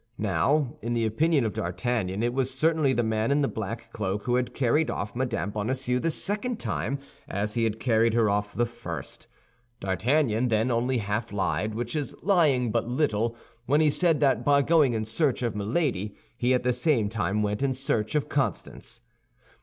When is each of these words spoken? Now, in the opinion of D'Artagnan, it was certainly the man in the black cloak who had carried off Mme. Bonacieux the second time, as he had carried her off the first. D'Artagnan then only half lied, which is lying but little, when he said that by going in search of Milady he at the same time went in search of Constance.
Now, 0.17 0.77
in 0.81 0.93
the 0.95 1.05
opinion 1.05 1.45
of 1.45 1.53
D'Artagnan, 1.53 2.23
it 2.23 2.33
was 2.33 2.51
certainly 2.51 2.91
the 2.91 3.03
man 3.03 3.29
in 3.29 3.41
the 3.41 3.47
black 3.47 3.93
cloak 3.93 4.23
who 4.23 4.33
had 4.33 4.51
carried 4.55 4.89
off 4.89 5.15
Mme. 5.15 5.51
Bonacieux 5.51 5.99
the 5.99 6.09
second 6.09 6.59
time, 6.59 6.97
as 7.29 7.53
he 7.53 7.65
had 7.65 7.79
carried 7.79 8.15
her 8.15 8.27
off 8.27 8.55
the 8.55 8.65
first. 8.65 9.27
D'Artagnan 9.79 10.47
then 10.47 10.71
only 10.71 10.97
half 10.97 11.31
lied, 11.31 11.75
which 11.75 11.95
is 11.95 12.15
lying 12.23 12.71
but 12.71 12.87
little, 12.87 13.35
when 13.67 13.79
he 13.79 13.91
said 13.91 14.19
that 14.21 14.43
by 14.43 14.63
going 14.63 14.95
in 14.95 15.05
search 15.05 15.43
of 15.43 15.55
Milady 15.55 16.15
he 16.35 16.51
at 16.51 16.63
the 16.63 16.73
same 16.73 17.07
time 17.07 17.43
went 17.43 17.61
in 17.61 17.75
search 17.75 18.15
of 18.15 18.27
Constance. 18.27 19.01